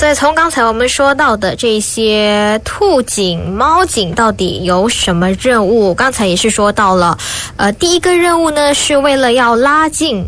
[0.00, 5.94] 所以从刚才我们说到的这些兔警、猫警到底有什么任务？
[5.94, 7.18] 刚才也是说到了，
[7.56, 10.26] 呃，第一个任务呢是为了要拉近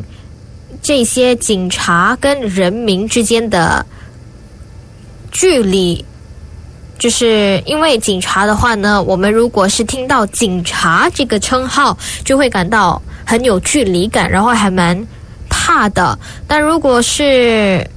[0.82, 3.86] 这些警察跟人民之间的
[5.30, 6.04] 距离。
[6.98, 11.96] 就是因为警察的话呢，我们如果是听到警察这个称号，
[12.26, 15.06] 就会感到很有距离感，然后还蛮
[15.48, 16.18] 怕的。
[16.46, 17.88] 但如果是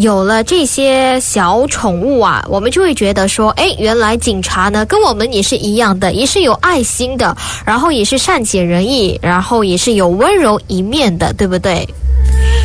[0.00, 7.36] 有了这些小宠物啊，我们就会觉得说，哎，原来警察呢跟我们也是一样的，也是有爱心的，
[7.66, 11.86] 然后也是善解人意，然后也是有温柔一面的，对不对？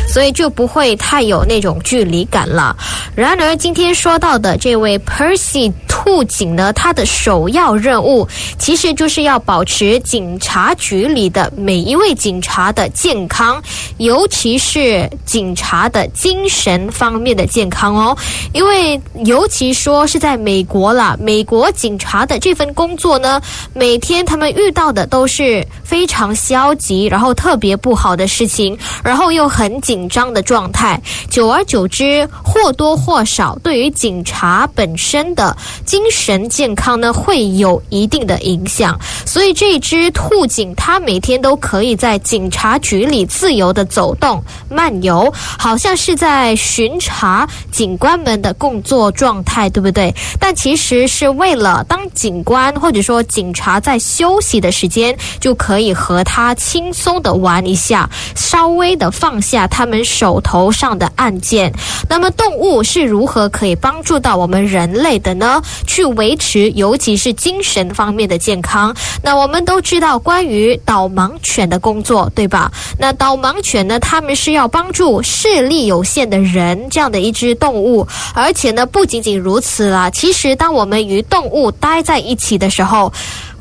[0.08, 2.74] 所以就不会太有那种距离感了。
[3.14, 5.70] 然而，今天说到的这位 Percy
[6.06, 8.26] 兔警呢，他的首要任务
[8.58, 13.60] 其实就是要保持警察局里的每一位警察的健康，
[13.98, 18.16] 尤其是警察的精神方面的健康哦。
[18.52, 23.42] 因为尤其说是在美国啦，美国警察的这份工作呢，
[23.74, 29.66] 每天他们遇到的都是非常消极，然后特别不好的事情，然后又很。
[29.82, 35.56] 紧张的状态，久而久之，或多或少对于警察本身的
[35.96, 39.00] 精神健康呢，会有一定的影响。
[39.24, 50.14] 所以，这只兔警它每天都可以在警察局里自由的走动、漫游，好像是在巡查警官们的工作状态，对不对？
[50.38, 59.86] 但其实是为了当警官或者说警察在休息的时间，就可以和他轻松的玩一下，稍微的放下他。
[59.86, 61.72] 们手头上的案件，
[62.08, 65.62] 那么动物是如何可以帮助到我们人类的呢？
[65.86, 68.94] 去维持，尤其是精神方面的健康。
[69.22, 72.70] 那我们都知道关于导盲犬的工作，对吧？
[72.98, 80.10] 那导盲犬呢，他们是要帮助视力有限的人这样的一只动物，而且呢，不仅仅如此啦。
[80.10, 83.12] 其实，当我们与动物待在一起的时候，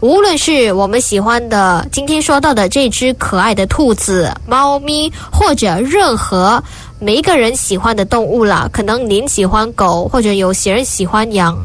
[0.01, 6.61] 无论是我们喜欢的今天说到的这只可爱的兔子、猫咪，或者任何
[6.99, 11.57] 每一个人喜欢的动物啦，可能您喜欢狗，或者有些人喜欢羊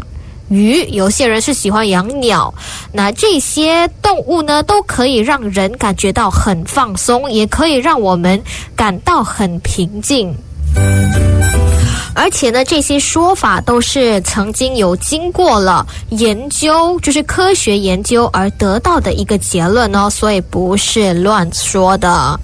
[0.50, 2.52] 鱼，有些人是喜欢养鸟。
[2.92, 8.42] 那这些动物呢，都可以让人感觉到很放松，也可以让我们
[8.76, 10.34] 感到很平静。
[12.12, 22.38] 而且呢，这些说法都是曾经有经过了研究，就是科学研究而得到的一个结论哦，所以不是乱说的。